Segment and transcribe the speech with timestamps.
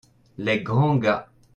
[0.39, 1.29] Les grands gars.